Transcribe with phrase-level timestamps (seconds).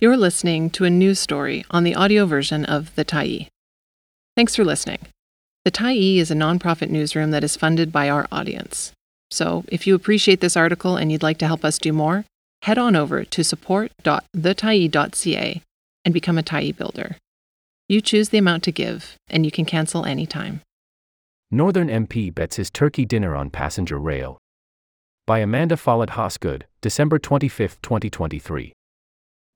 [0.00, 3.48] You're listening to a news story on the audio version of The Tyee.
[4.36, 5.00] Thanks for listening.
[5.64, 8.92] The Tyee is a nonprofit newsroom that is funded by our audience.
[9.32, 12.24] So, if you appreciate this article and you'd like to help us do more,
[12.62, 15.62] head on over to support.thetyee.ca
[16.04, 17.16] and become a Tyee builder.
[17.88, 20.60] You choose the amount to give, and you can cancel anytime.
[21.50, 24.38] Northern MP bets his turkey dinner on passenger rail.
[25.26, 28.74] By Amanda Follett Hosgood, December 25, 2023.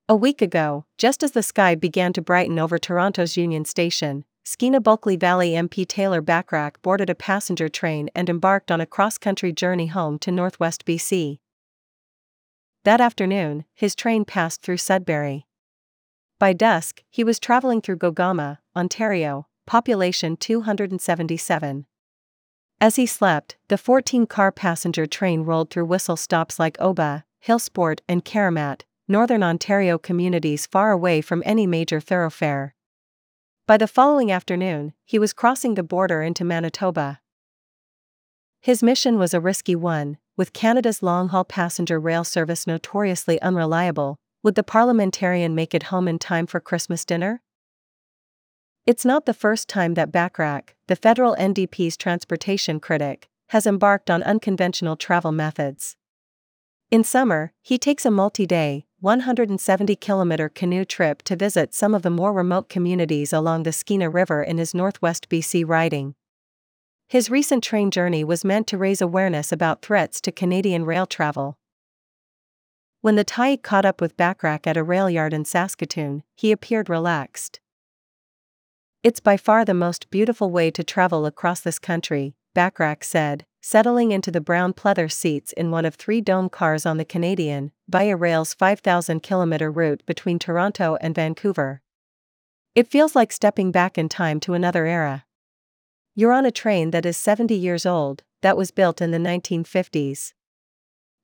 [0.09, 4.81] A week ago, just as the sky began to brighten over Toronto's Union Station, Skeena
[4.81, 9.53] Bulkley Valley MP Taylor Bachrach boarded a passenger train and embarked on a cross country
[9.53, 11.39] journey home to northwest BC.
[12.83, 15.47] That afternoon, his train passed through Sudbury.
[16.37, 21.85] By dusk, he was traveling through Gogama, Ontario, population 277.
[22.81, 28.01] As he slept, the 14 car passenger train rolled through whistle stops like Oba, Hillsport,
[28.09, 28.81] and Caramat,
[29.13, 32.73] northern Ontario communities far away from any major thoroughfare.
[33.67, 37.19] By the following afternoon, he was crossing the border into Manitoba.
[38.59, 44.17] His mission was a risky one, with Canada's long haul passenger rail service notoriously unreliable.
[44.41, 47.43] Would the parliamentarian make it home in time for Christmas dinner?
[48.87, 54.23] It's not the first time that Bachrach, the federal NDP's transportation critic, has embarked on
[54.23, 55.97] unconventional travel methods.
[56.93, 62.03] In summer, he takes a multi day, 170 kilometer canoe trip to visit some of
[62.03, 66.15] the more remote communities along the Skeena River in his northwest BC riding.
[67.09, 71.57] His recent train journey was meant to raise awareness about threats to Canadian rail travel.
[73.01, 76.89] When the Tyee caught up with Bachrach at a rail yard in Saskatoon, he appeared
[76.89, 77.59] relaxed.
[79.03, 84.11] It's by far the most beautiful way to travel across this country, Bachrach said, settling
[84.11, 88.17] into the brown pleather seats in one of three dome cars on the Canadian, Via
[88.17, 91.81] Rail's 5,000 kilometer route between Toronto and Vancouver.
[92.75, 95.23] It feels like stepping back in time to another era.
[96.13, 100.33] You're on a train that is 70 years old, that was built in the 1950s.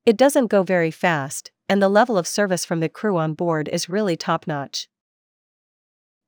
[0.06, 3.68] It doesn't go very fast, and the level of service from the crew on board
[3.68, 4.88] is really top notch.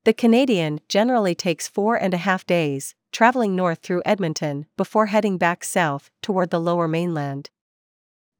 [0.04, 5.38] The Canadian generally takes four and a half days, traveling north through Edmonton before heading
[5.38, 7.50] back south toward the lower mainland.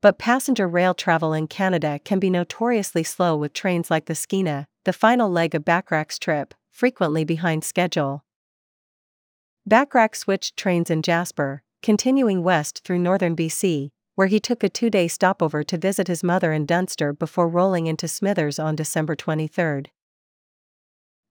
[0.01, 4.67] But passenger rail travel in Canada can be notoriously slow with trains like the Skeena,
[4.85, 8.25] the final leg of Bachrach's trip, frequently behind schedule.
[9.69, 14.91] Bachrach switched trains in Jasper, continuing west through northern BC, where he took a two
[14.91, 19.85] day stopover to visit his mother in Dunster before rolling into Smithers on December 23.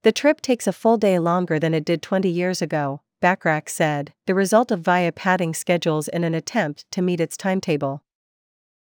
[0.03, 4.13] The trip takes a full day longer than it did 20 years ago, Bachrach said,
[4.25, 8.03] the result of via padding schedules in an attempt to meet its timetable.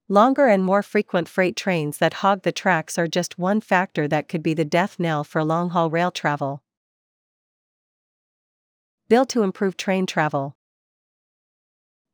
[0.09, 4.29] Longer and more frequent freight trains that hog the tracks are just one factor that
[4.29, 6.63] could be the death knell for long haul rail travel.
[9.09, 10.57] Bill to improve train travel.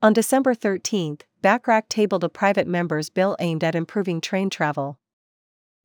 [0.02, 4.98] On December 13, Bachrach tabled a private member's bill aimed at improving train travel.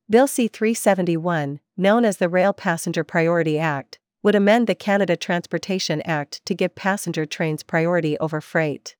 [0.08, 6.02] Bill C 371, known as the Rail Passenger Priority Act, would amend the Canada Transportation
[6.02, 8.96] Act to give passenger trains priority over freight.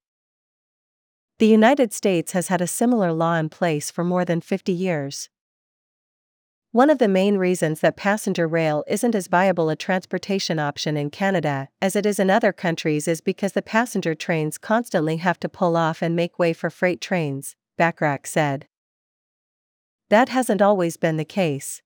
[1.41, 5.29] The United States has had a similar law in place for more than 50 years.
[6.71, 11.11] One of the main reasons that passenger rail isn't as viable a transportation option in
[11.11, 15.49] Canada as it is in other countries is because the passenger trains constantly have to
[15.49, 18.69] pull off and make way for freight trains, Bachrach said.
[20.09, 21.83] That hasn't always been the case.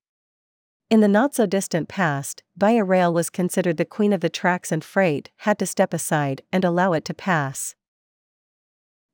[0.90, 4.72] In the not so distant past, Via Rail was considered the queen of the tracks
[4.72, 7.76] and freight had to step aside and allow it to pass.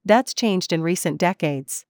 [0.02, 1.84] That's changed in recent decades.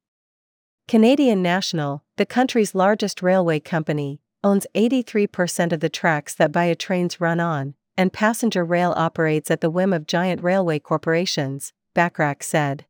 [0.89, 7.21] Canadian National, the country's largest railway company, owns 83% of the tracks that Via trains
[7.21, 12.87] run on, and passenger rail operates at the whim of giant railway corporations, Bachrach said.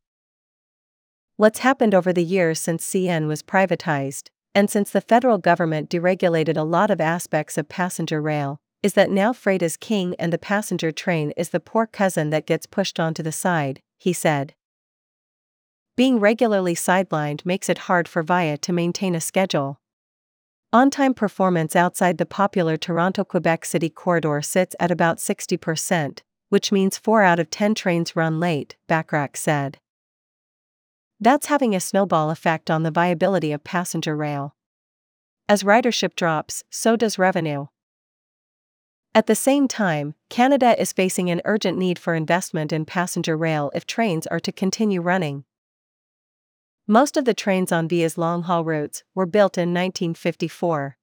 [1.35, 6.57] What's happened over the years since CN was privatized, and since the federal government deregulated
[6.57, 10.39] a lot of aspects of passenger rail, is that now freight is king and the
[10.39, 14.55] passenger train is the poor cousin that gets pushed onto the side, he said.
[15.95, 19.79] Being regularly sidelined makes it hard for VIA to maintain a schedule.
[20.73, 26.71] On time performance outside the popular Toronto Quebec City corridor sits at about 60%, which
[26.71, 29.77] means 4 out of 10 trains run late, Bachrach said.
[31.19, 34.53] That's having a snowball effect on the viability of passenger rail.
[35.49, 37.67] As ridership drops, so does revenue.
[39.15, 43.71] At the same time, Canada is facing an urgent need for investment in passenger rail
[43.73, 45.45] if trains are to continue running.
[46.85, 50.97] Most of the trains on Via's long haul routes were built in 1954.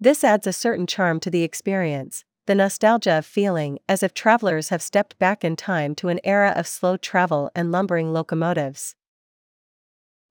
[0.00, 4.70] This adds a certain charm to the experience, the nostalgia of feeling as if travelers
[4.70, 8.94] have stepped back in time to an era of slow travel and lumbering locomotives.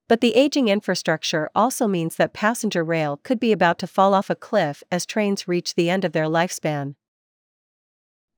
[0.08, 4.30] But the aging infrastructure also means that passenger rail could be about to fall off
[4.30, 6.96] a cliff as trains reach the end of their lifespan.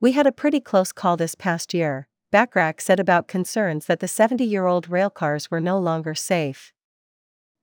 [0.01, 4.07] We had a pretty close call this past year, Bachrach said about concerns that the
[4.07, 6.71] 70 year old railcars were no longer safe.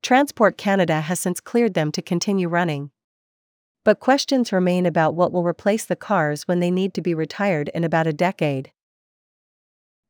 [0.03, 2.91] Transport Canada has since cleared them to continue running.
[3.85, 7.71] But questions remain about what will replace the cars when they need to be retired
[7.75, 8.73] in about a decade.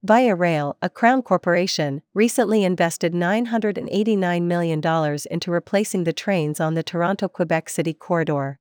[0.06, 4.80] Via Rail, a Crown corporation, recently invested $989 million
[5.28, 8.60] into replacing the trains on the Toronto Quebec City corridor.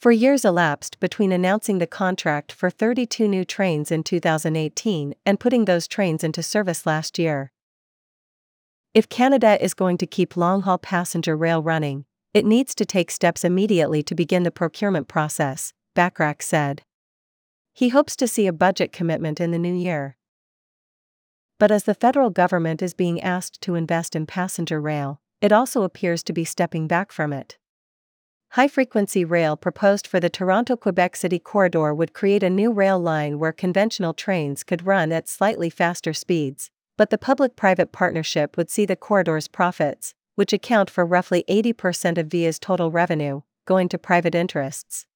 [0.00, 5.64] For years elapsed between announcing the contract for 32 new trains in 2018 and putting
[5.64, 7.50] those trains into service last year.
[8.94, 13.10] If Canada is going to keep long haul passenger rail running, it needs to take
[13.10, 16.82] steps immediately to begin the procurement process, Bachrach said.
[17.72, 20.16] He hopes to see a budget commitment in the new year.
[21.58, 25.82] But as the federal government is being asked to invest in passenger rail, it also
[25.82, 27.58] appears to be stepping back from it.
[28.50, 33.00] High frequency rail proposed for the Toronto Quebec City corridor would create a new rail
[33.00, 38.56] line where conventional trains could run at slightly faster speeds, but the public private partnership
[38.56, 43.88] would see the corridor's profits, which account for roughly 80% of VIA's total revenue, going
[43.88, 45.06] to private interests.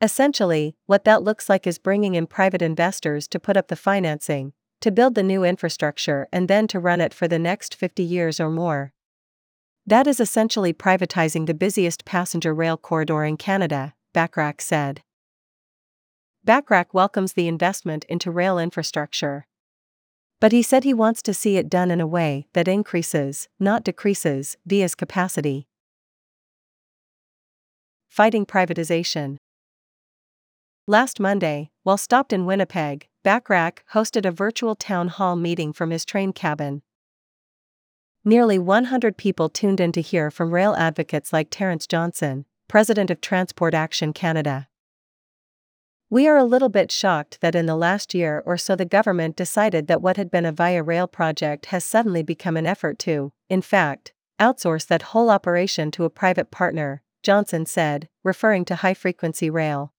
[0.00, 4.52] Essentially, what that looks like is bringing in private investors to put up the financing,
[4.84, 8.38] to build the new infrastructure and then to run it for the next 50 years
[8.38, 8.92] or more.
[9.86, 15.00] That is essentially privatizing the busiest passenger rail corridor in Canada, Bachrach said.
[16.46, 19.46] Bachrach welcomes the investment into rail infrastructure.
[20.38, 23.84] But he said he wants to see it done in a way that increases, not
[23.84, 25.66] decreases, VIA's capacity.
[28.06, 29.38] Fighting privatization.
[30.86, 36.04] Last Monday, while stopped in Winnipeg, Bachrach hosted a virtual town hall meeting from his
[36.04, 36.82] train cabin,
[38.26, 43.20] Nearly 100 people tuned in to hear from rail advocates like Terence Johnson, president of
[43.20, 44.68] Transport Action Canada.
[46.08, 49.36] We are a little bit shocked that in the last year or so the government
[49.36, 53.32] decided that what had been a Via Rail project has suddenly become an effort to,
[53.50, 58.94] in fact, outsource that whole operation to a private partner, Johnson said, referring to high
[58.94, 59.92] frequency rail.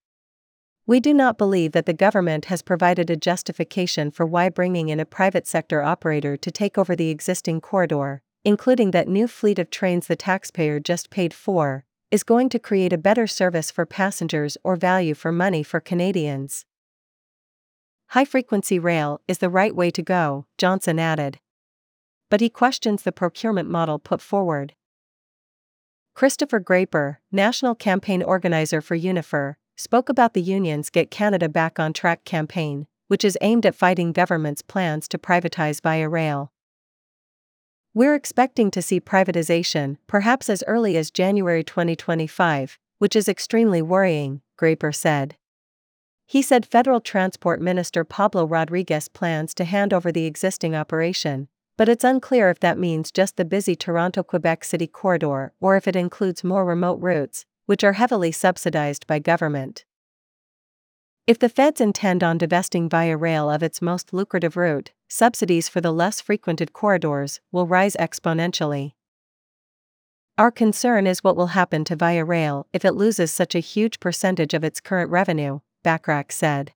[0.88, 5.00] We do not believe that the government has provided a justification for why bringing in
[5.00, 9.68] a private sector operator to take over the existing corridor, including that new fleet of
[9.68, 14.56] trains the taxpayer just paid for, is going to create a better service for passengers
[14.62, 16.64] or value for money for Canadians.
[18.10, 21.40] High frequency rail is the right way to go, Johnson added.
[22.30, 24.74] But he questions the procurement model put forward.
[26.14, 31.92] Christopher Graper, national campaign organizer for Unifor, spoke about the union's Get Canada Back on
[31.92, 36.52] Track campaign, which is aimed at fighting government's plans to privatize via rail.
[37.94, 44.42] We're expecting to see privatization, perhaps as early as January 2025, which is extremely worrying,
[44.58, 45.36] Graper said.
[46.26, 51.88] He said Federal Transport Minister Pablo Rodriguez plans to hand over the existing operation, but
[51.88, 55.94] it's unclear if that means just the busy Toronto Quebec City corridor or if it
[55.94, 59.84] includes more remote routes, which are heavily subsidized by government.
[61.26, 65.80] If the feds intend on divesting Via Rail of its most lucrative route, subsidies for
[65.80, 68.92] the less frequented corridors will rise exponentially.
[70.38, 73.98] Our concern is what will happen to Via Rail if it loses such a huge
[73.98, 76.72] percentage of its current revenue, Bachrach said.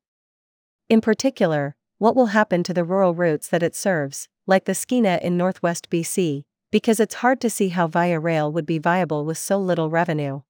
[0.88, 5.20] In particular, what will happen to the rural routes that it serves, like the Skeena
[5.22, 9.38] in northwest BC, because it's hard to see how Via Rail would be viable with
[9.38, 10.40] so little revenue.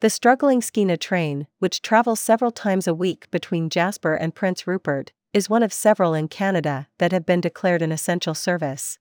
[0.00, 5.12] The struggling Skeena train, which travels several times a week between Jasper and Prince Rupert,
[5.32, 8.98] is one of several in Canada that have been declared an essential service.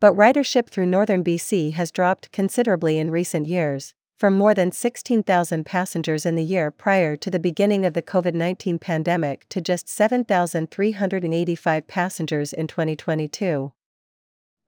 [0.00, 5.64] But ridership through northern BC has dropped considerably in recent years, from more than 16,000
[5.64, 9.88] passengers in the year prior to the beginning of the COVID 19 pandemic to just
[9.88, 13.72] 7,385 passengers in 2022.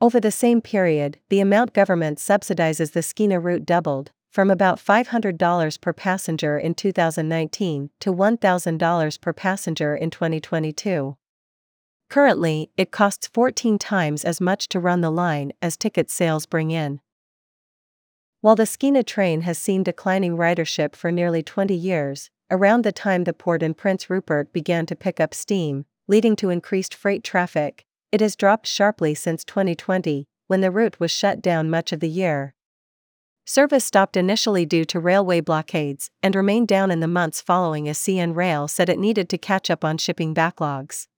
[0.00, 5.80] Over the same period, the amount government subsidizes the Skeena route doubled, from about $500
[5.80, 11.16] per passenger in 2019 to $1,000 per passenger in 2022.
[12.10, 16.72] Currently, it costs 14 times as much to run the line as ticket sales bring
[16.72, 17.00] in.
[18.40, 23.22] While the Skeena train has seen declining ridership for nearly 20 years, around the time
[23.22, 27.84] the port in Prince Rupert began to pick up steam, leading to increased freight traffic,
[28.10, 32.08] it has dropped sharply since 2020, when the route was shut down much of the
[32.08, 32.54] year.
[33.46, 37.98] Service stopped initially due to railway blockades and remained down in the months following as
[37.98, 41.08] CN Rail said it needed to catch up on shipping backlogs.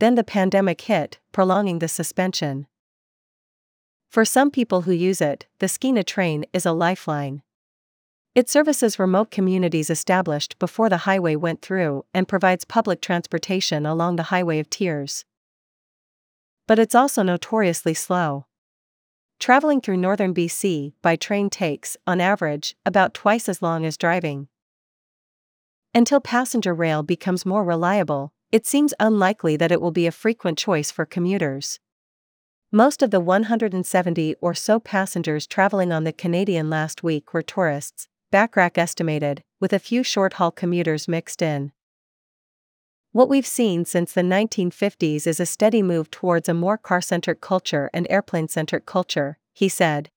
[0.00, 2.66] Then the pandemic hit, prolonging the suspension.
[4.10, 7.42] For some people who use it, the Skeena train is a lifeline.
[8.34, 14.16] It services remote communities established before the highway went through and provides public transportation along
[14.16, 15.24] the Highway of Tears.
[16.68, 18.46] But it's also notoriously slow.
[19.40, 24.48] Traveling through northern BC by train takes, on average, about twice as long as driving.
[25.94, 30.58] Until passenger rail becomes more reliable, it seems unlikely that it will be a frequent
[30.58, 31.80] choice for commuters.
[32.70, 38.08] Most of the 170 or so passengers traveling on the Canadian last week were tourists,
[38.30, 41.72] Bachrach estimated, with a few short haul commuters mixed in.
[43.12, 47.40] What we've seen since the 1950s is a steady move towards a more car centric
[47.40, 50.10] culture and airplane centric culture, he said.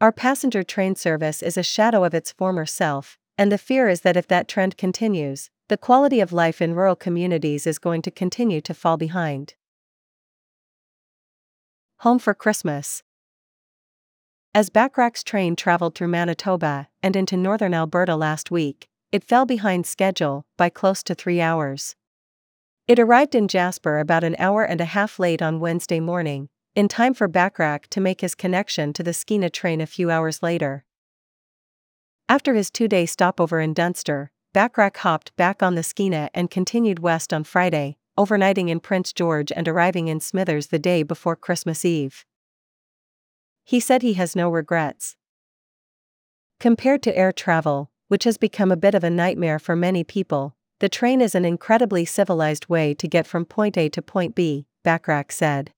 [0.00, 4.00] Our passenger train service is a shadow of its former self, and the fear is
[4.00, 8.10] that if that trend continues, the quality of life in rural communities is going to
[8.10, 9.54] continue to fall behind.
[11.98, 13.04] Home for Christmas.
[14.52, 19.86] As Bachrach's train traveled through Manitoba and into northern Alberta last week, it fell behind
[19.86, 21.94] schedule by close to three hours.
[22.90, 26.88] It arrived in Jasper about an hour and a half late on Wednesday morning, in
[26.88, 30.84] time for Bachrach to make his connection to the Skeena train a few hours later.
[32.28, 36.98] After his two day stopover in Dunster, Bachrach hopped back on the Skeena and continued
[36.98, 41.84] west on Friday, overnighting in Prince George and arriving in Smithers the day before Christmas
[41.84, 42.24] Eve.
[43.62, 45.14] He said he has no regrets.
[46.58, 50.56] Compared to air travel, which has become a bit of a nightmare for many people,
[50.80, 54.66] the train is an incredibly civilized way to get from point A to point B,
[54.84, 55.72] Bachrach said.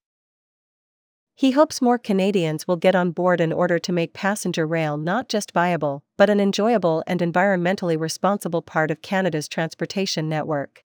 [1.35, 5.27] He hopes more Canadians will get on board in order to make passenger rail not
[5.27, 10.83] just viable, but an enjoyable and environmentally responsible part of Canada's transportation network.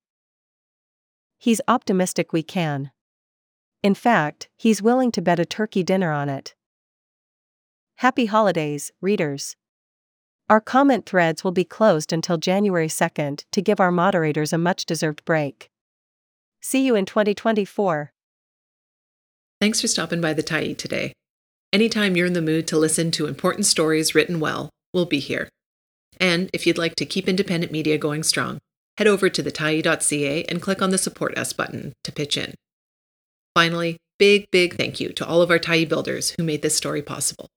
[1.39, 2.91] He's optimistic we can.
[3.83, 6.55] In fact, he's willing to bet a turkey dinner on it.
[7.97, 9.55] Happy holidays, readers.
[10.51, 14.87] Our comment threads will be closed until January 2nd to give our moderators a much
[14.87, 15.69] deserved break.
[16.63, 18.13] See you in 2024.
[19.61, 21.13] Thanks for stopping by the Tyee today.
[21.71, 25.51] Anytime you're in the mood to listen to important stories written well, we'll be here.
[26.19, 28.59] And if you'd like to keep independent media going strong,
[28.97, 32.55] head over to thetyee.ca and click on the Support Us button to pitch in.
[33.55, 37.03] Finally, big, big thank you to all of our Tyee builders who made this story
[37.03, 37.49] possible.